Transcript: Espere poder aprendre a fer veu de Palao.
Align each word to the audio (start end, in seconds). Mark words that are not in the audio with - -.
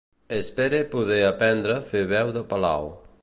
Espere 0.37 0.79
poder 0.93 1.19
aprendre 1.27 1.75
a 1.77 1.85
fer 1.91 2.03
veu 2.15 2.35
de 2.39 2.45
Palao. 2.55 2.91